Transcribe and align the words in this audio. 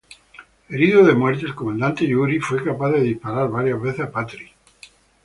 Herido 0.67 1.03
de 1.05 1.13
muerte 1.13 1.45
el 1.45 1.53
comandante 1.53 2.07
Yuri 2.07 2.39
fue 2.39 2.63
capaz 2.63 2.89
de 2.89 3.01
disparar 3.01 3.49
varias 3.51 3.79
veces 3.79 3.99
a 3.99 4.11
Patrick. 4.11 4.51